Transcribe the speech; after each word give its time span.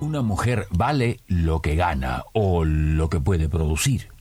una 0.00 0.22
mujer 0.22 0.66
vale 0.70 1.20
lo 1.26 1.60
que 1.60 1.76
gana 1.76 2.24
o 2.32 2.64
lo 2.64 3.08
que 3.08 3.20
puede 3.20 3.48
producir. 3.48 4.15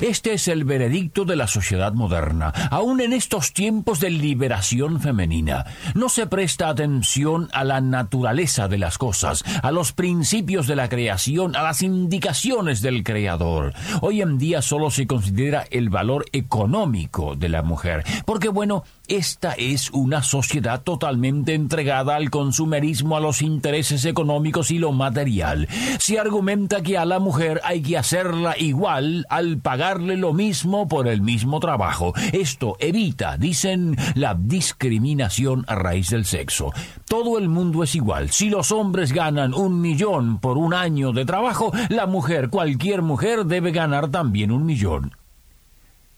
Este 0.00 0.32
es 0.34 0.48
el 0.48 0.64
veredicto 0.64 1.24
de 1.24 1.36
la 1.36 1.46
sociedad 1.46 1.92
moderna, 1.92 2.52
aun 2.70 3.00
en 3.00 3.12
estos 3.12 3.52
tiempos 3.52 4.00
de 4.00 4.10
liberación 4.10 5.00
femenina. 5.00 5.64
No 5.94 6.08
se 6.08 6.26
presta 6.26 6.68
atención 6.68 7.48
a 7.52 7.64
la 7.64 7.80
naturaleza 7.80 8.68
de 8.68 8.78
las 8.78 8.98
cosas, 8.98 9.44
a 9.62 9.70
los 9.70 9.92
principios 9.92 10.66
de 10.66 10.76
la 10.76 10.88
creación, 10.88 11.56
a 11.56 11.62
las 11.62 11.82
indicaciones 11.82 12.82
del 12.82 13.04
Creador. 13.04 13.74
Hoy 14.00 14.22
en 14.22 14.38
día 14.38 14.62
solo 14.62 14.90
se 14.90 15.06
considera 15.06 15.64
el 15.70 15.88
valor 15.90 16.26
económico 16.32 17.34
de 17.36 17.48
la 17.48 17.62
mujer, 17.62 18.04
porque 18.24 18.48
bueno, 18.48 18.84
esta 19.08 19.52
es 19.52 19.90
una 19.90 20.22
sociedad 20.22 20.82
totalmente 20.82 21.54
entregada 21.54 22.16
al 22.16 22.30
consumerismo, 22.30 23.16
a 23.16 23.20
los 23.20 23.42
intereses 23.42 24.04
económicos 24.04 24.70
y 24.70 24.78
lo 24.78 24.92
material. 24.92 25.68
Se 25.98 26.18
argumenta 26.18 26.82
que 26.82 26.98
a 26.98 27.04
la 27.04 27.18
mujer 27.18 27.60
hay 27.64 27.82
que 27.82 27.96
hacerla 27.96 28.54
igual 28.58 29.26
al 29.30 29.58
pagarle 29.68 30.16
lo 30.16 30.32
mismo 30.32 30.88
por 30.88 31.08
el 31.08 31.20
mismo 31.20 31.60
trabajo. 31.60 32.14
Esto 32.32 32.78
evita, 32.80 33.36
dicen, 33.36 33.98
la 34.14 34.34
discriminación 34.34 35.66
a 35.68 35.74
raíz 35.74 36.08
del 36.08 36.24
sexo. 36.24 36.72
Todo 37.06 37.36
el 37.36 37.50
mundo 37.50 37.82
es 37.82 37.94
igual. 37.94 38.30
Si 38.30 38.48
los 38.48 38.72
hombres 38.72 39.12
ganan 39.12 39.52
un 39.52 39.82
millón 39.82 40.38
por 40.38 40.56
un 40.56 40.72
año 40.72 41.12
de 41.12 41.26
trabajo, 41.26 41.70
la 41.90 42.06
mujer, 42.06 42.48
cualquier 42.48 43.02
mujer, 43.02 43.44
debe 43.44 43.70
ganar 43.70 44.08
también 44.08 44.52
un 44.52 44.64
millón. 44.64 45.14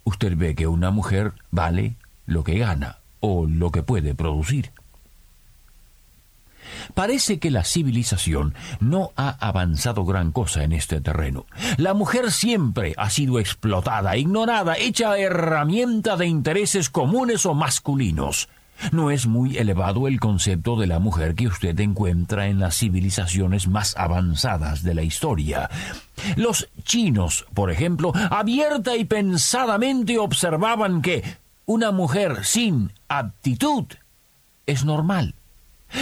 Usted 0.04 0.36
ve 0.36 0.54
que 0.54 0.68
una 0.68 0.92
mujer 0.92 1.32
vale 1.50 1.96
lo 2.26 2.44
que 2.44 2.56
gana 2.56 2.98
o 3.18 3.46
lo 3.46 3.72
que 3.72 3.82
puede 3.82 4.14
producir. 4.14 4.70
Parece 6.94 7.38
que 7.38 7.50
la 7.50 7.64
civilización 7.64 8.54
no 8.80 9.12
ha 9.16 9.30
avanzado 9.46 10.04
gran 10.04 10.32
cosa 10.32 10.64
en 10.64 10.72
este 10.72 11.00
terreno. 11.00 11.46
La 11.76 11.94
mujer 11.94 12.30
siempre 12.32 12.94
ha 12.96 13.10
sido 13.10 13.38
explotada, 13.38 14.16
ignorada, 14.16 14.76
hecha 14.76 15.18
herramienta 15.18 16.16
de 16.16 16.26
intereses 16.26 16.90
comunes 16.90 17.46
o 17.46 17.54
masculinos. 17.54 18.48
No 18.92 19.10
es 19.10 19.26
muy 19.26 19.58
elevado 19.58 20.08
el 20.08 20.18
concepto 20.20 20.76
de 20.76 20.86
la 20.86 20.98
mujer 20.98 21.34
que 21.34 21.46
usted 21.46 21.78
encuentra 21.80 22.48
en 22.48 22.58
las 22.58 22.78
civilizaciones 22.78 23.68
más 23.68 23.94
avanzadas 23.96 24.82
de 24.82 24.94
la 24.94 25.02
historia. 25.02 25.68
Los 26.36 26.68
chinos, 26.84 27.46
por 27.52 27.70
ejemplo, 27.70 28.12
abierta 28.30 28.96
y 28.96 29.04
pensadamente 29.04 30.18
observaban 30.18 31.02
que 31.02 31.22
una 31.66 31.92
mujer 31.92 32.44
sin 32.44 32.92
aptitud 33.08 33.84
es 34.66 34.84
normal. 34.84 35.34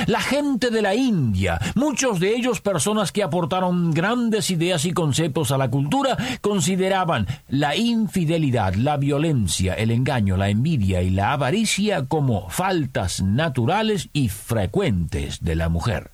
La 0.06 0.20
gente 0.20 0.70
de 0.70 0.82
la 0.82 0.94
India, 0.94 1.58
muchos 1.74 2.20
de 2.20 2.34
ellos 2.34 2.60
personas 2.60 3.12
que 3.12 3.22
aportaron 3.22 3.92
grandes 3.92 4.50
ideas 4.50 4.84
y 4.84 4.92
conceptos 4.92 5.50
a 5.50 5.58
la 5.58 5.70
cultura, 5.70 6.16
consideraban 6.40 7.26
la 7.48 7.76
infidelidad, 7.76 8.74
la 8.74 8.96
violencia, 8.96 9.74
el 9.74 9.90
engaño, 9.90 10.36
la 10.36 10.50
envidia 10.50 11.02
y 11.02 11.10
la 11.10 11.32
avaricia 11.32 12.06
como 12.06 12.48
faltas 12.48 13.22
naturales 13.22 14.08
y 14.12 14.28
frecuentes 14.28 15.40
de 15.40 15.56
la 15.56 15.68
mujer. 15.68 16.10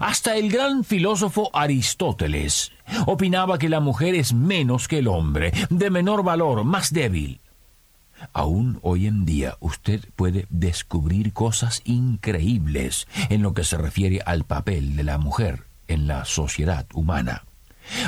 Hasta 0.00 0.36
el 0.36 0.50
gran 0.50 0.84
filósofo 0.84 1.50
Aristóteles 1.52 2.72
opinaba 3.06 3.58
que 3.58 3.68
la 3.68 3.80
mujer 3.80 4.14
es 4.14 4.32
menos 4.32 4.88
que 4.88 4.98
el 4.98 5.08
hombre, 5.08 5.52
de 5.70 5.90
menor 5.90 6.22
valor, 6.22 6.64
más 6.64 6.92
débil. 6.92 7.39
Aún 8.32 8.78
hoy 8.82 9.06
en 9.06 9.24
día 9.24 9.56
usted 9.60 10.00
puede 10.16 10.46
descubrir 10.50 11.32
cosas 11.32 11.82
increíbles 11.84 13.06
en 13.28 13.42
lo 13.42 13.54
que 13.54 13.64
se 13.64 13.76
refiere 13.76 14.20
al 14.24 14.44
papel 14.44 14.96
de 14.96 15.04
la 15.04 15.18
mujer 15.18 15.64
en 15.88 16.06
la 16.06 16.24
sociedad 16.24 16.86
humana. 16.94 17.44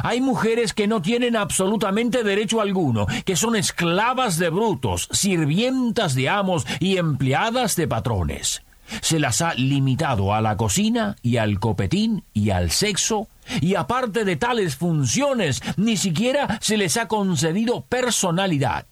Hay 0.05 0.21
mujeres 0.21 0.73
que 0.73 0.87
no 0.87 1.03
tienen 1.03 1.37
absolutamente 1.37 2.23
derecho 2.23 2.61
alguno, 2.61 3.07
que 3.25 3.37
son 3.37 3.57
esclavas 3.57 4.39
de 4.39 4.51
brutos, 4.51 5.09
sirvientas 5.11 6.15
de 6.15 6.29
amos 6.29 6.67
y 6.79 6.99
empleadas 6.99 7.75
de 7.77 7.89
patrones. 7.89 8.63
Se 9.01 9.19
las 9.19 9.41
ha 9.41 9.55
limitado 9.55 10.35
a 10.35 10.41
la 10.41 10.57
cocina 10.57 11.17
y 11.23 11.39
al 11.39 11.59
copetín 11.59 12.25
y 12.35 12.51
al 12.51 12.71
sexo, 12.71 13.29
y 13.61 13.75
aparte 13.75 14.25
de 14.25 14.37
tales 14.37 14.77
funciones, 14.77 15.63
ni 15.77 15.97
siquiera 15.97 16.59
se 16.61 16.77
les 16.77 16.97
ha 16.97 17.09
concedido 17.09 17.83
personalidad. 17.83 18.87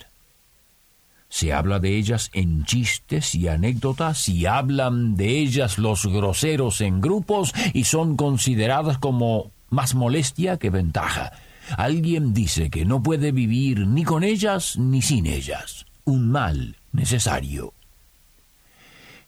Se 1.31 1.53
habla 1.53 1.79
de 1.79 1.97
ellas 1.97 2.29
en 2.35 2.65
chistes 2.65 3.37
y 3.37 3.47
anécdotas 3.47 4.29
y 4.29 4.47
hablan 4.47 5.15
de 5.15 5.39
ellas 5.39 5.79
los 5.79 6.05
groseros 6.07 6.81
en 6.81 7.01
grupos 7.01 7.55
y 7.73 7.85
son 7.85 8.17
consideradas 8.17 8.99
como 8.99 9.53
más 9.71 9.95
molestia 9.95 10.59
que 10.59 10.71
ventaja. 10.71 11.31
Alguien 11.79 12.35
dice 12.35 12.69
que 12.69 12.85
no 12.85 13.01
puede 13.03 13.31
vivir 13.31 13.87
ni 13.87 14.03
con 14.03 14.25
ellas 14.25 14.77
ni 14.77 15.03
sin 15.03 15.27
ellas. 15.27 15.87
Un 16.05 16.31
mal 16.31 16.77
necesario. 16.91 17.75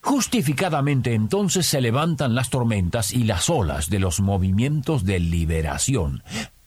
Justificadamente 0.00 1.14
entonces 1.14 1.66
se 1.66 1.80
levantan 1.80 2.34
las 2.34 2.50
tormentas 2.50 3.12
y 3.12 3.22
las 3.22 3.48
olas 3.48 3.88
de 3.88 4.00
los 4.00 4.20
movimientos 4.20 5.04
de 5.04 5.20
liberación 5.20 6.24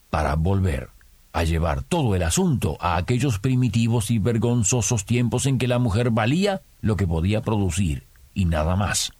para 0.09 0.35
volver 0.35 0.94
a 1.35 1.43
llevar 1.43 1.83
todo 1.83 2.15
el 2.15 2.23
asunto 2.23 2.77
a 2.79 2.95
aquellos 2.95 3.39
primitivos 3.39 4.09
y 4.09 4.19
vergonzosos 4.19 5.03
tiempos 5.03 5.45
en 5.45 5.57
que 5.57 5.67
la 5.67 5.79
mujer 5.79 6.09
valía 6.09 6.61
lo 6.79 6.95
que 6.95 7.05
podía 7.05 7.41
producir 7.41 8.07
y 8.33 8.45
nada 8.45 8.77
más. 8.77 9.11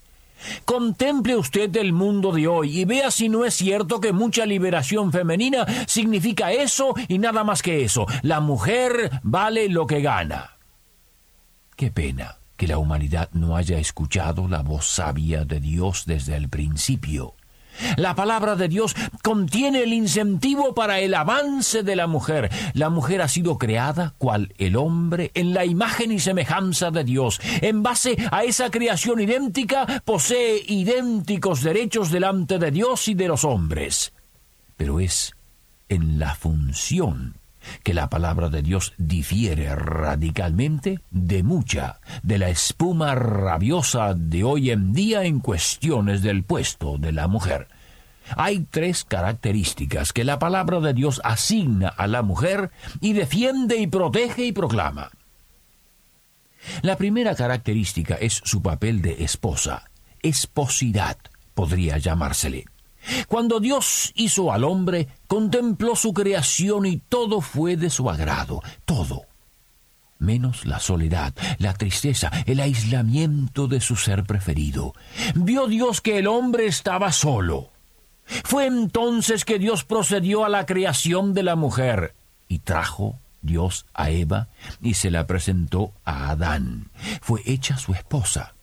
Contemple 0.63 1.35
usted 1.35 1.75
el 1.75 1.91
mundo 1.91 2.31
de 2.31 2.47
hoy 2.47 2.79
y 2.79 2.85
vea 2.85 3.11
si 3.11 3.27
no 3.27 3.43
es 3.43 3.53
cierto 3.55 3.99
que 3.99 4.13
mucha 4.13 4.45
liberación 4.45 5.11
femenina 5.11 5.65
significa 5.87 6.53
eso 6.53 6.93
y 7.09 7.17
nada 7.17 7.43
más 7.43 7.61
que 7.61 7.83
eso. 7.83 8.05
La 8.21 8.39
mujer 8.39 9.19
vale 9.21 9.67
lo 9.67 9.85
que 9.85 9.99
gana. 9.99 10.51
Qué 11.75 11.91
pena 11.91 12.37
que 12.55 12.67
la 12.67 12.77
humanidad 12.77 13.29
no 13.33 13.57
haya 13.57 13.77
escuchado 13.77 14.47
la 14.47 14.61
voz 14.61 14.85
sabia 14.85 15.43
de 15.43 15.59
Dios 15.59 16.05
desde 16.05 16.37
el 16.37 16.47
principio. 16.47 17.35
La 17.97 18.15
palabra 18.15 18.55
de 18.55 18.67
Dios 18.67 18.95
contiene 19.23 19.83
el 19.83 19.93
incentivo 19.93 20.73
para 20.73 20.99
el 20.99 21.13
avance 21.13 21.83
de 21.83 21.95
la 21.95 22.07
mujer. 22.07 22.49
La 22.73 22.89
mujer 22.89 23.21
ha 23.21 23.27
sido 23.27 23.57
creada 23.57 24.13
cual 24.17 24.53
el 24.57 24.75
hombre 24.75 25.31
en 25.33 25.53
la 25.53 25.65
imagen 25.65 26.11
y 26.11 26.19
semejanza 26.19 26.91
de 26.91 27.03
Dios. 27.03 27.39
En 27.61 27.83
base 27.83 28.17
a 28.31 28.43
esa 28.43 28.69
creación 28.71 29.19
idéntica, 29.19 30.03
posee 30.05 30.63
idénticos 30.67 31.63
derechos 31.63 32.11
delante 32.11 32.59
de 32.59 32.71
Dios 32.71 33.07
y 33.07 33.13
de 33.13 33.27
los 33.27 33.43
hombres. 33.43 34.13
Pero 34.77 34.99
es 34.99 35.33
en 35.89 36.19
la 36.19 36.35
función 36.35 37.35
que 37.83 37.93
la 37.93 38.09
palabra 38.09 38.49
de 38.49 38.61
Dios 38.61 38.93
difiere 38.97 39.73
radicalmente 39.75 40.99
de 41.11 41.43
mucha 41.43 41.99
de 42.23 42.37
la 42.37 42.49
espuma 42.49 43.15
rabiosa 43.15 44.13
de 44.13 44.43
hoy 44.43 44.71
en 44.71 44.93
día 44.93 45.23
en 45.23 45.39
cuestiones 45.39 46.21
del 46.21 46.43
puesto 46.43 46.97
de 46.97 47.11
la 47.11 47.27
mujer. 47.27 47.67
Hay 48.35 48.65
tres 48.71 49.03
características 49.03 50.11
que 50.11 50.23
la 50.23 50.39
palabra 50.39 50.79
de 50.79 50.93
Dios 50.93 51.21
asigna 51.23 51.89
a 51.89 52.07
la 52.07 52.23
mujer 52.23 52.71
y 52.99 53.13
defiende 53.13 53.77
y 53.77 53.87
protege 53.87 54.45
y 54.45 54.51
proclama. 54.51 55.11
La 56.81 56.97
primera 56.97 57.35
característica 57.35 58.15
es 58.15 58.41
su 58.43 58.61
papel 58.61 59.01
de 59.01 59.23
esposa, 59.23 59.89
esposidad 60.21 61.17
podría 61.53 61.97
llamársele. 61.99 62.65
Cuando 63.27 63.59
Dios 63.59 64.11
hizo 64.15 64.51
al 64.51 64.63
hombre, 64.63 65.07
contempló 65.27 65.95
su 65.95 66.13
creación 66.13 66.85
y 66.85 66.97
todo 66.97 67.41
fue 67.41 67.77
de 67.77 67.89
su 67.89 68.09
agrado, 68.09 68.61
todo, 68.85 69.23
menos 70.19 70.65
la 70.65 70.79
soledad, 70.79 71.33
la 71.57 71.73
tristeza, 71.73 72.31
el 72.45 72.59
aislamiento 72.59 73.67
de 73.67 73.81
su 73.81 73.95
ser 73.95 74.23
preferido. 74.23 74.93
Vio 75.35 75.67
Dios 75.67 76.01
que 76.01 76.17
el 76.19 76.27
hombre 76.27 76.65
estaba 76.65 77.11
solo. 77.11 77.69
Fue 78.43 78.65
entonces 78.65 79.45
que 79.45 79.59
Dios 79.59 79.83
procedió 79.83 80.45
a 80.45 80.49
la 80.49 80.65
creación 80.65 81.33
de 81.33 81.43
la 81.43 81.55
mujer 81.55 82.15
y 82.47 82.59
trajo 82.59 83.19
Dios 83.41 83.85
a 83.93 84.09
Eva 84.09 84.47
y 84.81 84.95
se 84.95 85.11
la 85.11 85.27
presentó 85.27 85.93
a 86.03 86.31
Adán. 86.31 86.89
Fue 87.21 87.41
hecha 87.45 87.77
su 87.77 87.93
esposa. 87.93 88.55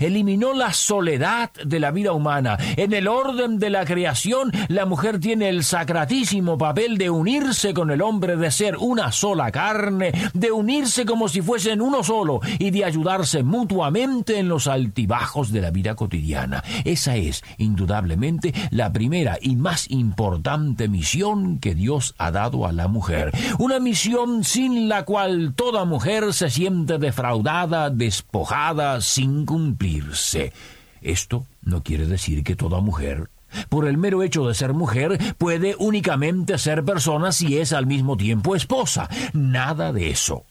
Eliminó 0.00 0.52
la 0.52 0.72
soledad 0.72 1.50
de 1.64 1.80
la 1.80 1.90
vida 1.90 2.12
humana. 2.12 2.56
En 2.76 2.92
el 2.92 3.08
orden 3.08 3.58
de 3.58 3.70
la 3.70 3.84
creación, 3.84 4.52
la 4.68 4.86
mujer 4.86 5.20
tiene 5.20 5.48
el 5.48 5.64
sacratísimo 5.64 6.58
papel 6.58 6.98
de 6.98 7.10
unirse 7.10 7.74
con 7.74 7.90
el 7.90 8.02
hombre, 8.02 8.36
de 8.36 8.50
ser 8.50 8.76
una 8.78 9.12
sola 9.12 9.50
carne, 9.50 10.12
de 10.32 10.50
unirse 10.50 11.04
como 11.04 11.28
si 11.28 11.42
fuesen 11.42 11.80
uno 11.80 12.02
solo 12.02 12.40
y 12.58 12.70
de 12.70 12.84
ayudarse 12.84 13.42
mutuamente 13.42 14.38
en 14.38 14.48
los 14.48 14.66
altibajos 14.66 15.52
de 15.52 15.60
la 15.60 15.70
vida 15.70 15.94
cotidiana. 15.94 16.62
Esa 16.84 17.16
es, 17.16 17.42
indudablemente, 17.58 18.52
la 18.70 18.92
primera 18.92 19.38
y 19.40 19.56
más 19.56 19.90
importante 19.90 20.88
misión 20.88 21.58
que 21.58 21.74
Dios 21.74 22.14
ha 22.18 22.30
dado 22.30 22.66
a 22.66 22.72
la 22.72 22.88
mujer. 22.88 23.32
Una 23.58 23.78
misión 23.78 24.44
sin 24.44 24.88
la 24.88 25.04
cual 25.04 25.54
toda 25.54 25.84
mujer 25.84 26.32
se 26.32 26.50
siente 26.50 26.98
defraudada, 26.98 27.90
despojada, 27.90 29.00
sin 29.00 29.46
cumplir 29.46 29.73
cumplirse. 29.74 30.52
Esto 31.00 31.46
no 31.62 31.82
quiere 31.82 32.06
decir 32.06 32.42
que 32.44 32.56
toda 32.56 32.80
mujer 32.80 33.28
por 33.68 33.86
el 33.86 33.96
mero 33.96 34.24
hecho 34.24 34.48
de 34.48 34.54
ser 34.54 34.72
mujer, 34.72 35.16
puede 35.38 35.76
únicamente 35.78 36.58
ser 36.58 36.84
persona 36.84 37.30
si 37.30 37.56
es 37.58 37.72
al 37.72 37.86
mismo 37.86 38.16
tiempo 38.16 38.56
esposa. 38.56 39.08
Nada 39.32 39.92
de 39.92 40.10
eso. 40.10 40.44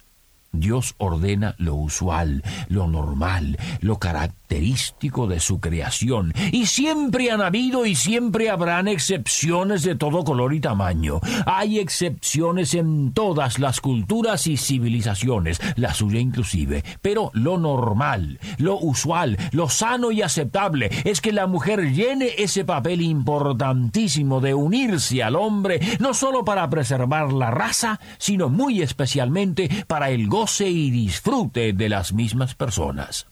Dios 0.53 0.93
ordena 0.99 1.55
lo 1.57 1.73
usual, 1.73 2.43
lo 2.69 2.87
normal, 2.87 3.57
lo 3.81 3.97
característico 3.97 5.25
de 5.25 5.39
su 5.39 5.59
creación, 5.59 6.31
y 6.51 6.67
siempre 6.67 7.31
han 7.31 7.41
habido 7.41 7.87
y 7.87 7.95
siempre 7.95 8.51
habrán 8.51 8.87
excepciones 8.87 9.81
de 9.81 9.95
todo 9.95 10.23
color 10.23 10.53
y 10.53 10.59
tamaño. 10.59 11.21
Hay 11.47 11.79
excepciones 11.79 12.75
en 12.75 13.13
todas 13.13 13.57
las 13.57 13.81
culturas 13.81 14.45
y 14.45 14.57
civilizaciones, 14.57 15.59
la 15.75 15.95
suya 15.95 16.19
inclusive, 16.19 16.83
pero 17.01 17.31
lo 17.33 17.57
normal, 17.57 18.39
lo 18.59 18.77
usual, 18.77 19.37
lo 19.53 19.69
sano 19.69 20.11
y 20.11 20.21
aceptable 20.21 20.91
es 21.03 21.19
que 21.19 21.33
la 21.33 21.47
mujer 21.47 21.93
llene 21.93 22.29
ese 22.37 22.63
papel 22.63 23.01
importantísimo 23.01 24.39
de 24.39 24.53
unirse 24.53 25.23
al 25.23 25.35
hombre, 25.35 25.79
no 25.99 26.13
solo 26.13 26.45
para 26.45 26.69
preservar 26.69 27.33
la 27.33 27.49
raza, 27.49 27.99
sino 28.19 28.49
muy 28.49 28.83
especialmente 28.83 29.67
para 29.87 30.11
el 30.11 30.27
gozo 30.27 30.42
y 30.59 30.91
disfrute 30.91 31.71
de 31.71 31.87
las 31.87 32.11
mismas 32.11 32.53
personas. 32.53 33.27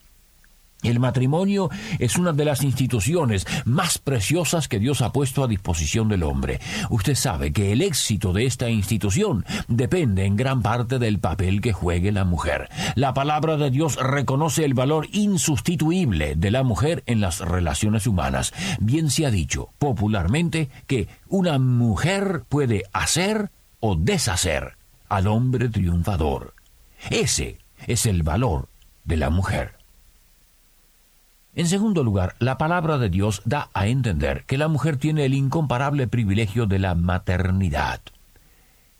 El 0.81 0.99
matrimonio 0.99 1.69
es 1.99 2.15
una 2.15 2.31
de 2.31 2.45
las 2.45 2.63
instituciones 2.63 3.45
más 3.65 3.97
preciosas 3.97 4.69
que 4.69 4.79
Dios 4.79 5.01
ha 5.01 5.11
puesto 5.11 5.43
a 5.43 5.47
disposición 5.47 6.07
del 6.07 6.23
hombre. 6.23 6.61
Usted 6.89 7.15
sabe 7.15 7.51
que 7.51 7.73
el 7.73 7.81
éxito 7.81 8.31
de 8.31 8.45
esta 8.45 8.69
institución 8.69 9.45
depende 9.67 10.25
en 10.25 10.37
gran 10.37 10.61
parte 10.61 10.99
del 10.99 11.19
papel 11.19 11.59
que 11.59 11.73
juegue 11.73 12.13
la 12.13 12.23
mujer. 12.23 12.69
La 12.95 13.13
palabra 13.13 13.57
de 13.57 13.69
Dios 13.71 13.97
reconoce 13.97 14.63
el 14.63 14.73
valor 14.73 15.07
insustituible 15.11 16.35
de 16.35 16.49
la 16.49 16.63
mujer 16.63 17.03
en 17.05 17.19
las 17.19 17.41
relaciones 17.41 18.07
humanas. 18.07 18.53
Bien 18.79 19.11
se 19.11 19.25
ha 19.25 19.31
dicho 19.31 19.69
popularmente 19.77 20.69
que 20.87 21.09
una 21.27 21.59
mujer 21.59 22.43
puede 22.47 22.83
hacer 22.93 23.51
o 23.81 23.95
deshacer 23.97 24.77
al 25.09 25.27
hombre 25.27 25.67
triunfador. 25.67 26.53
Ese 27.09 27.57
es 27.87 28.05
el 28.05 28.23
valor 28.23 28.67
de 29.03 29.17
la 29.17 29.29
mujer. 29.29 29.73
En 31.53 31.67
segundo 31.67 32.03
lugar, 32.03 32.35
la 32.39 32.57
palabra 32.57 32.97
de 32.97 33.09
Dios 33.09 33.41
da 33.43 33.69
a 33.73 33.87
entender 33.87 34.45
que 34.45 34.57
la 34.57 34.69
mujer 34.69 34.95
tiene 34.95 35.25
el 35.25 35.33
incomparable 35.33 36.07
privilegio 36.07 36.65
de 36.65 36.79
la 36.79 36.95
maternidad. 36.95 37.99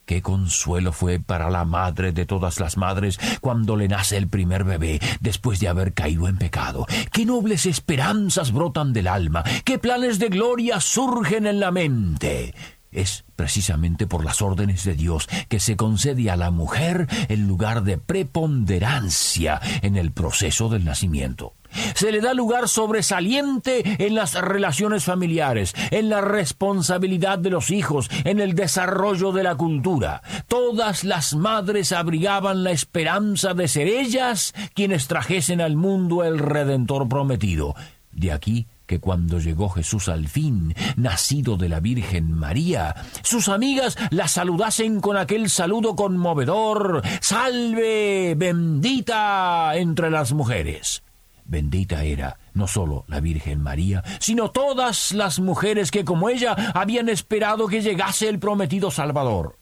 Qué 0.05 0.21
consuelo 0.21 0.91
fue 0.91 1.19
para 1.19 1.49
la 1.49 1.63
madre 1.63 2.11
de 2.11 2.25
todas 2.25 2.59
las 2.59 2.75
madres 2.75 3.17
cuando 3.39 3.77
le 3.77 3.87
nace 3.87 4.17
el 4.17 4.27
primer 4.27 4.65
bebé 4.65 4.99
después 5.21 5.61
de 5.61 5.69
haber 5.69 5.93
caído 5.93 6.27
en 6.27 6.37
pecado. 6.37 6.85
Qué 7.13 7.25
nobles 7.25 7.65
esperanzas 7.65 8.51
brotan 8.51 8.91
del 8.91 9.07
alma, 9.07 9.45
qué 9.63 9.79
planes 9.79 10.19
de 10.19 10.27
gloria 10.27 10.81
surgen 10.81 11.47
en 11.47 11.61
la 11.61 11.71
mente. 11.71 12.53
Es 12.91 13.23
precisamente 13.37 14.05
por 14.05 14.25
las 14.25 14.41
órdenes 14.41 14.83
de 14.83 14.95
Dios 14.95 15.29
que 15.47 15.59
se 15.59 15.77
concede 15.77 16.29
a 16.29 16.35
la 16.35 16.51
mujer 16.51 17.07
el 17.29 17.47
lugar 17.47 17.83
de 17.83 17.97
preponderancia 17.97 19.61
en 19.81 19.95
el 19.95 20.11
proceso 20.11 20.67
del 20.67 20.83
nacimiento. 20.83 21.53
Se 21.95 22.11
le 22.11 22.19
da 22.19 22.33
lugar 22.33 22.67
sobresaliente 22.67 24.05
en 24.05 24.15
las 24.15 24.33
relaciones 24.33 25.05
familiares, 25.05 25.73
en 25.91 26.09
la 26.09 26.19
responsabilidad 26.19 27.39
de 27.39 27.49
los 27.49 27.71
hijos, 27.71 28.09
en 28.25 28.41
el 28.41 28.55
desarrollo 28.55 29.31
de 29.31 29.43
la 29.43 29.55
cultura. 29.55 30.21
Todas 30.49 31.05
las 31.05 31.33
madres 31.33 31.93
abrigaban 31.93 32.65
la 32.65 32.71
esperanza 32.71 33.53
de 33.53 33.69
ser 33.69 33.87
ellas 33.87 34.53
quienes 34.73 35.07
trajesen 35.07 35.61
al 35.61 35.77
mundo 35.77 36.25
el 36.25 36.39
Redentor 36.39 37.07
prometido. 37.07 37.73
De 38.11 38.33
aquí 38.33 38.67
que 38.91 38.99
cuando 38.99 39.39
llegó 39.39 39.69
Jesús 39.69 40.09
al 40.09 40.27
fin, 40.27 40.75
nacido 40.97 41.55
de 41.55 41.69
la 41.69 41.79
Virgen 41.79 42.29
María, 42.29 42.93
sus 43.23 43.47
amigas 43.47 43.97
la 44.09 44.27
saludasen 44.27 44.99
con 44.99 45.15
aquel 45.15 45.49
saludo 45.49 45.95
conmovedor, 45.95 47.01
Salve, 47.21 48.35
bendita 48.35 49.77
entre 49.77 50.09
las 50.09 50.33
mujeres. 50.33 51.03
Bendita 51.45 52.03
era 52.03 52.37
no 52.53 52.67
sólo 52.67 53.05
la 53.07 53.21
Virgen 53.21 53.61
María, 53.61 54.03
sino 54.19 54.51
todas 54.51 55.13
las 55.13 55.39
mujeres 55.39 55.89
que 55.89 56.03
como 56.03 56.27
ella 56.27 56.57
habían 56.73 57.07
esperado 57.07 57.69
que 57.69 57.81
llegase 57.81 58.27
el 58.27 58.39
prometido 58.39 58.91
Salvador. 58.91 59.60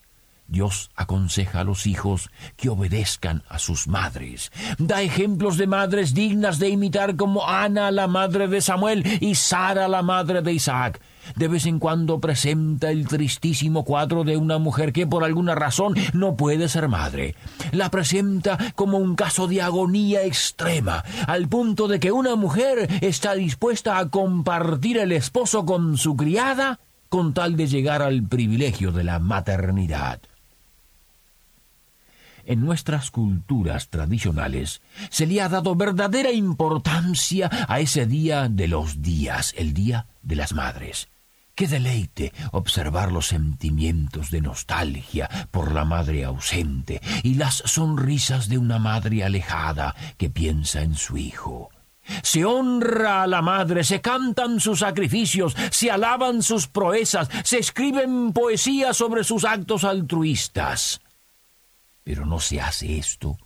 Dios 0.49 0.89
aconseja 0.95 1.59
a 1.59 1.63
los 1.63 1.85
hijos 1.85 2.29
que 2.57 2.69
obedezcan 2.69 3.43
a 3.47 3.59
sus 3.59 3.87
madres. 3.87 4.51
Da 4.77 5.01
ejemplos 5.01 5.57
de 5.57 5.67
madres 5.67 6.13
dignas 6.13 6.57
de 6.59 6.69
imitar 6.69 7.15
como 7.15 7.47
Ana, 7.47 7.91
la 7.91 8.07
madre 8.07 8.47
de 8.47 8.61
Samuel, 8.61 9.03
y 9.21 9.35
Sara, 9.35 9.87
la 9.87 10.01
madre 10.01 10.41
de 10.41 10.53
Isaac. 10.53 10.99
De 11.35 11.47
vez 11.47 11.67
en 11.67 11.77
cuando 11.77 12.19
presenta 12.19 12.89
el 12.89 13.07
tristísimo 13.07 13.85
cuadro 13.85 14.23
de 14.23 14.37
una 14.37 14.57
mujer 14.57 14.91
que 14.91 15.05
por 15.05 15.23
alguna 15.23 15.53
razón 15.53 15.93
no 16.13 16.35
puede 16.35 16.67
ser 16.67 16.87
madre. 16.87 17.35
La 17.71 17.91
presenta 17.91 18.57
como 18.75 18.97
un 18.97 19.15
caso 19.15 19.47
de 19.47 19.61
agonía 19.61 20.23
extrema, 20.23 21.03
al 21.27 21.47
punto 21.47 21.87
de 21.87 21.99
que 21.99 22.11
una 22.11 22.35
mujer 22.35 22.87
está 23.01 23.35
dispuesta 23.35 23.99
a 23.99 24.09
compartir 24.09 24.97
el 24.97 25.11
esposo 25.11 25.65
con 25.65 25.97
su 25.97 26.15
criada 26.15 26.79
con 27.09 27.33
tal 27.33 27.57
de 27.57 27.67
llegar 27.67 28.01
al 28.01 28.23
privilegio 28.23 28.91
de 28.91 29.03
la 29.03 29.19
maternidad. 29.19 30.21
En 32.49 32.61
nuestras 32.61 33.11
culturas 33.11 33.89
tradicionales 33.89 34.81
se 35.11 35.27
le 35.27 35.39
ha 35.39 35.49
dado 35.49 35.75
verdadera 35.75 36.31
importancia 36.31 37.47
a 37.67 37.79
ese 37.79 38.07
día 38.07 38.49
de 38.49 38.67
los 38.67 39.03
días, 39.03 39.53
el 39.55 39.75
Día 39.75 40.07
de 40.23 40.35
las 40.35 40.53
Madres. 40.53 41.09
Qué 41.53 41.67
deleite 41.67 42.33
observar 42.51 43.11
los 43.11 43.27
sentimientos 43.27 44.31
de 44.31 44.41
nostalgia 44.41 45.29
por 45.51 45.71
la 45.71 45.85
madre 45.85 46.25
ausente 46.25 47.01
y 47.21 47.35
las 47.35 47.61
sonrisas 47.67 48.49
de 48.49 48.57
una 48.57 48.79
madre 48.79 49.23
alejada 49.23 49.95
que 50.17 50.31
piensa 50.31 50.81
en 50.81 50.95
su 50.95 51.17
hijo. 51.17 51.69
Se 52.23 52.45
honra 52.45 53.21
a 53.21 53.27
la 53.27 53.43
madre, 53.43 53.83
se 53.83 54.01
cantan 54.01 54.59
sus 54.59 54.79
sacrificios, 54.79 55.55
se 55.69 55.91
alaban 55.91 56.41
sus 56.41 56.65
proezas, 56.65 57.29
se 57.43 57.59
escriben 57.59 58.33
poesías 58.33 58.97
sobre 58.97 59.23
sus 59.23 59.45
actos 59.45 59.83
altruistas. 59.83 60.99
Pero 62.03 62.25
no 62.25 62.39
se 62.39 62.61
hace 62.61 62.97
esto 62.97 63.37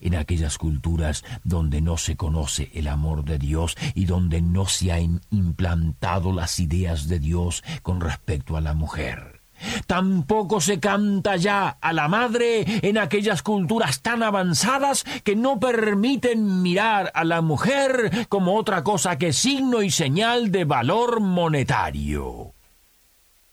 en 0.00 0.14
aquellas 0.14 0.58
culturas 0.58 1.24
donde 1.42 1.80
no 1.80 1.96
se 1.96 2.16
conoce 2.16 2.70
el 2.74 2.88
amor 2.88 3.24
de 3.24 3.38
Dios 3.38 3.76
y 3.94 4.04
donde 4.04 4.40
no 4.40 4.66
se 4.66 4.92
han 4.92 5.20
implantado 5.30 6.32
las 6.32 6.60
ideas 6.60 7.08
de 7.08 7.18
Dios 7.18 7.64
con 7.82 8.00
respecto 8.00 8.56
a 8.56 8.60
la 8.60 8.74
mujer. 8.74 9.40
Tampoco 9.86 10.60
se 10.60 10.80
canta 10.80 11.36
ya 11.36 11.68
a 11.68 11.92
la 11.92 12.08
madre 12.08 12.64
en 12.88 12.96
aquellas 12.96 13.42
culturas 13.42 14.00
tan 14.00 14.22
avanzadas 14.22 15.04
que 15.22 15.36
no 15.36 15.60
permiten 15.60 16.62
mirar 16.62 17.10
a 17.14 17.24
la 17.24 17.42
mujer 17.42 18.26
como 18.28 18.56
otra 18.56 18.82
cosa 18.82 19.18
que 19.18 19.34
signo 19.34 19.82
y 19.82 19.90
señal 19.90 20.50
de 20.50 20.64
valor 20.64 21.20
monetario. 21.20 22.54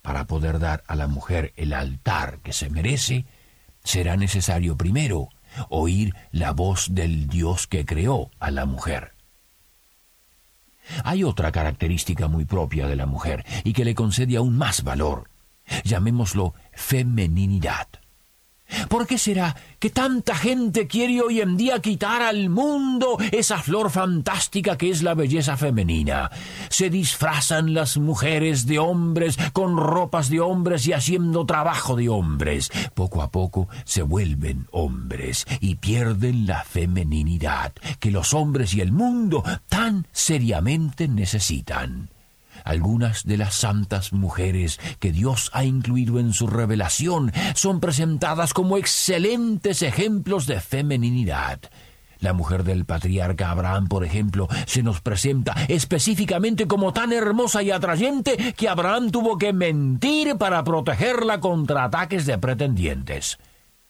Para 0.02 0.26
poder 0.26 0.60
dar 0.60 0.84
a 0.88 0.96
la 0.96 1.08
mujer 1.08 1.52
el 1.58 1.74
altar 1.74 2.40
que 2.42 2.54
se 2.54 2.70
merece, 2.70 3.26
será 3.88 4.18
necesario 4.18 4.76
primero 4.76 5.30
oír 5.70 6.14
la 6.32 6.52
voz 6.52 6.94
del 6.94 7.28
Dios 7.28 7.68
que 7.68 7.86
creó 7.86 8.30
a 8.40 8.52
la 8.52 8.66
mujer. 8.66 9.14
Hay 11.04 11.24
otra 11.24 11.52
característica 11.52 12.28
muy 12.28 12.46
propia 12.46 12.88
de 12.88 12.98
la 12.98 13.06
mujer 13.06 13.46
y 13.64 13.74
que 13.74 13.86
le 13.86 13.96
concede 13.96 14.38
aún 14.38 14.58
más 14.58 14.84
valor. 14.84 15.30
Llamémoslo 15.84 16.54
femeninidad. 16.74 17.88
¿Por 18.90 19.08
qué 19.08 19.18
será 19.18 19.56
que 19.80 19.90
tanta 19.90 20.36
gente 20.36 20.88
quiere 20.88 21.22
hoy 21.22 21.42
en 21.42 21.58
día 21.58 21.80
quitar 21.80 22.22
al 22.22 22.50
mundo 22.50 23.18
esa 23.32 23.60
flor 23.60 23.90
fantástica 23.90 24.78
que 24.78 24.90
es 24.90 25.04
la 25.04 25.14
belleza 25.14 25.58
femenina? 25.58 26.30
Se 26.70 26.90
disfrazan 26.90 27.74
las 27.74 27.98
mujeres 27.98 28.66
de 28.66 28.80
hombres 28.80 29.38
con 29.54 29.78
ropas 29.78 30.30
de 30.30 30.40
hombres 30.40 30.88
y 30.88 30.94
haciendo 30.94 31.46
trabajo 31.46 31.96
de 31.96 32.10
hombres. 32.10 32.72
Poco 32.94 33.22
a 33.22 33.32
poco 33.32 33.68
se 33.86 34.02
vuelven 34.02 34.68
hombres 34.72 35.46
y 35.60 35.76
pierden 35.76 36.46
la 36.48 36.64
femeninidad 36.64 37.74
que 38.00 38.12
los 38.12 38.34
hombres 38.34 38.74
y 38.74 38.82
el 38.82 38.92
mundo 38.92 39.44
tan 39.70 40.08
seriamente 40.12 41.08
necesitan. 41.08 42.10
Algunas 42.64 43.24
de 43.26 43.38
las 43.38 43.56
santas 43.56 44.14
mujeres 44.14 44.80
que 45.00 45.12
Dios 45.12 45.50
ha 45.54 45.64
incluido 45.64 46.20
en 46.20 46.34
su 46.34 46.48
revelación 46.48 47.32
son 47.56 47.80
presentadas 47.80 48.54
como 48.54 48.78
excelentes 48.78 49.82
ejemplos 49.82 50.48
de 50.48 50.60
femeninidad. 50.62 51.60
La 52.20 52.34
mujer 52.34 52.64
del 52.64 52.86
patriarca 52.86 53.52
Abraham, 53.52 53.88
por 53.88 54.04
ejemplo, 54.04 54.48
se 54.66 54.82
nos 54.82 55.02
presenta 55.02 55.56
específicamente 55.68 56.68
como 56.68 56.92
tan 56.92 57.14
hermosa 57.14 57.62
y 57.62 57.72
atrayente 57.72 58.54
que 58.56 58.70
Abraham 58.70 59.12
tuvo 59.12 59.38
que 59.38 59.54
mentir 59.54 60.36
para 60.38 60.64
protegerla 60.64 61.40
contra 61.40 61.84
ataques 61.84 62.26
de 62.26 62.38
pretendientes. 62.38 63.38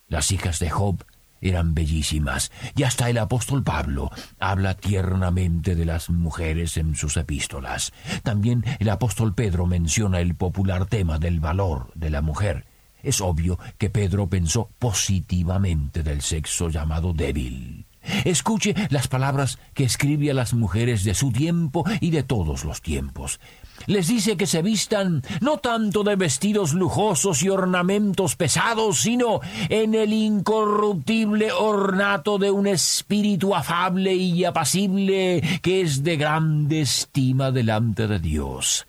Las 0.07 0.31
hijas 0.31 0.59
de 0.59 0.69
Job 0.69 1.03
eran 1.41 1.73
bellísimas, 1.73 2.51
y 2.75 2.83
hasta 2.83 3.09
el 3.09 3.17
apóstol 3.17 3.63
Pablo 3.63 4.11
habla 4.39 4.75
tiernamente 4.75 5.75
de 5.75 5.85
las 5.85 6.09
mujeres 6.09 6.77
en 6.77 6.95
sus 6.95 7.17
epístolas. 7.17 7.93
También 8.23 8.63
el 8.79 8.89
apóstol 8.89 9.33
Pedro 9.33 9.65
menciona 9.65 10.19
el 10.19 10.35
popular 10.35 10.85
tema 10.85 11.19
del 11.19 11.39
valor 11.39 11.91
de 11.95 12.09
la 12.09 12.21
mujer. 12.21 12.65
Es 13.03 13.21
obvio 13.21 13.59
que 13.77 13.89
Pedro 13.89 14.27
pensó 14.27 14.69
positivamente 14.79 16.03
del 16.03 16.21
sexo 16.21 16.69
llamado 16.69 17.13
débil. 17.13 17.85
Escuche 18.25 18.73
las 18.89 19.07
palabras 19.07 19.59
que 19.73 19.83
escribe 19.83 20.31
a 20.31 20.33
las 20.33 20.53
mujeres 20.53 21.03
de 21.03 21.13
su 21.13 21.31
tiempo 21.31 21.83
y 21.99 22.11
de 22.11 22.23
todos 22.23 22.63
los 22.63 22.81
tiempos. 22.81 23.39
Les 23.85 24.07
dice 24.07 24.35
que 24.35 24.47
se 24.47 24.61
vistan 24.61 25.21
no 25.41 25.57
tanto 25.57 26.03
de 26.03 26.15
vestidos 26.15 26.73
lujosos 26.73 27.43
y 27.43 27.49
ornamentos 27.49 28.35
pesados, 28.35 29.01
sino 29.01 29.39
en 29.69 29.95
el 29.95 30.11
incorruptible 30.13 31.51
ornato 31.51 32.37
de 32.37 32.51
un 32.51 32.67
espíritu 32.67 33.55
afable 33.55 34.13
y 34.13 34.43
apacible 34.43 35.41
que 35.61 35.81
es 35.81 36.03
de 36.03 36.17
grande 36.17 36.81
estima 36.81 37.51
delante 37.51 38.07
de 38.07 38.19
Dios. 38.19 38.87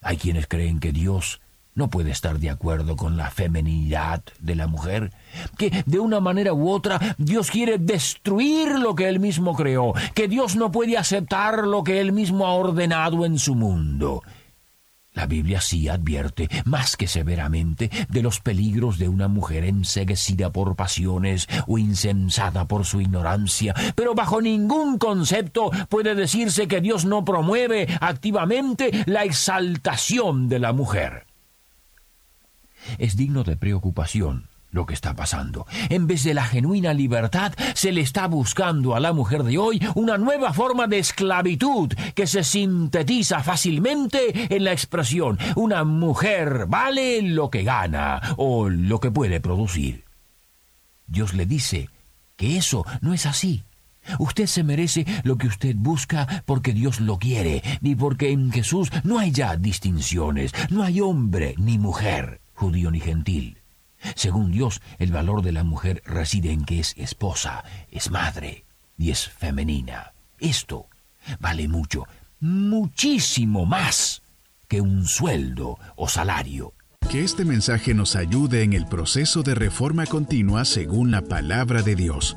Hay 0.00 0.18
quienes 0.18 0.46
creen 0.46 0.78
que 0.78 0.92
Dios 0.92 1.40
no 1.76 1.88
puede 1.88 2.10
estar 2.10 2.40
de 2.40 2.50
acuerdo 2.50 2.96
con 2.96 3.16
la 3.16 3.30
feminidad 3.30 4.22
de 4.40 4.56
la 4.56 4.66
mujer, 4.66 5.12
que 5.56 5.84
de 5.86 6.00
una 6.00 6.18
manera 6.18 6.52
u 6.52 6.68
otra 6.68 7.14
Dios 7.18 7.50
quiere 7.50 7.78
destruir 7.78 8.80
lo 8.80 8.96
que 8.96 9.08
él 9.08 9.20
mismo 9.20 9.54
creó, 9.54 9.92
que 10.14 10.26
Dios 10.26 10.56
no 10.56 10.72
puede 10.72 10.98
aceptar 10.98 11.66
lo 11.66 11.84
que 11.84 12.00
él 12.00 12.12
mismo 12.12 12.46
ha 12.46 12.54
ordenado 12.54 13.24
en 13.24 13.38
su 13.38 13.54
mundo. 13.54 14.22
La 15.12 15.26
Biblia 15.26 15.62
sí 15.62 15.88
advierte, 15.88 16.48
más 16.66 16.94
que 16.96 17.08
severamente, 17.08 17.90
de 18.10 18.22
los 18.22 18.40
peligros 18.40 18.98
de 18.98 19.08
una 19.08 19.28
mujer 19.28 19.64
enseguecida 19.64 20.50
por 20.50 20.76
pasiones 20.76 21.48
o 21.66 21.78
insensata 21.78 22.66
por 22.66 22.84
su 22.84 23.00
ignorancia, 23.00 23.74
pero 23.94 24.14
bajo 24.14 24.42
ningún 24.42 24.98
concepto 24.98 25.70
puede 25.88 26.14
decirse 26.14 26.68
que 26.68 26.82
Dios 26.82 27.06
no 27.06 27.24
promueve 27.24 27.88
activamente 28.00 28.90
la 29.06 29.24
exaltación 29.24 30.50
de 30.50 30.58
la 30.58 30.74
mujer. 30.74 31.25
Es 32.98 33.16
digno 33.16 33.44
de 33.44 33.56
preocupación 33.56 34.48
lo 34.76 34.86
que 34.86 34.94
está 34.94 35.14
pasando. 35.14 35.66
En 35.88 36.06
vez 36.06 36.22
de 36.22 36.34
la 36.34 36.44
genuina 36.44 36.92
libertad, 36.92 37.52
se 37.74 37.92
le 37.92 38.02
está 38.02 38.26
buscando 38.26 38.94
a 38.94 39.00
la 39.00 39.12
mujer 39.12 39.42
de 39.42 39.58
hoy 39.58 39.80
una 39.94 40.18
nueva 40.18 40.52
forma 40.52 40.86
de 40.86 40.98
esclavitud 40.98 41.92
que 42.14 42.26
se 42.26 42.44
sintetiza 42.44 43.42
fácilmente 43.42 44.54
en 44.54 44.64
la 44.64 44.72
expresión 44.72 45.38
una 45.56 45.82
mujer 45.84 46.66
vale 46.68 47.22
lo 47.22 47.50
que 47.50 47.62
gana 47.62 48.20
o 48.36 48.68
lo 48.68 49.00
que 49.00 49.10
puede 49.10 49.40
producir. 49.40 50.04
Dios 51.06 51.34
le 51.34 51.46
dice 51.46 51.88
que 52.36 52.58
eso 52.58 52.84
no 53.00 53.14
es 53.14 53.26
así. 53.26 53.64
Usted 54.18 54.46
se 54.46 54.62
merece 54.62 55.04
lo 55.24 55.36
que 55.36 55.48
usted 55.48 55.74
busca 55.74 56.44
porque 56.44 56.72
Dios 56.72 57.00
lo 57.00 57.18
quiere, 57.18 57.62
ni 57.80 57.96
porque 57.96 58.30
en 58.30 58.52
Jesús 58.52 58.90
no 59.02 59.18
hay 59.18 59.32
ya 59.32 59.56
distinciones, 59.56 60.52
no 60.70 60.84
hay 60.84 61.00
hombre 61.00 61.54
ni 61.58 61.78
mujer 61.78 62.40
judío 62.56 62.90
ni 62.90 63.00
gentil. 63.00 63.58
Según 64.14 64.50
Dios, 64.50 64.80
el 64.98 65.12
valor 65.12 65.42
de 65.42 65.52
la 65.52 65.64
mujer 65.64 66.02
reside 66.04 66.52
en 66.52 66.64
que 66.64 66.80
es 66.80 66.94
esposa, 66.96 67.64
es 67.90 68.10
madre 68.10 68.64
y 68.98 69.10
es 69.10 69.28
femenina. 69.28 70.12
Esto 70.38 70.88
vale 71.40 71.68
mucho, 71.68 72.04
muchísimo 72.40 73.66
más 73.66 74.22
que 74.68 74.80
un 74.80 75.06
sueldo 75.06 75.78
o 75.96 76.08
salario. 76.08 76.74
Que 77.10 77.22
este 77.22 77.44
mensaje 77.44 77.94
nos 77.94 78.16
ayude 78.16 78.62
en 78.62 78.72
el 78.72 78.86
proceso 78.86 79.42
de 79.42 79.54
reforma 79.54 80.06
continua 80.06 80.64
según 80.64 81.10
la 81.10 81.22
palabra 81.22 81.82
de 81.82 81.94
Dios. 81.94 82.36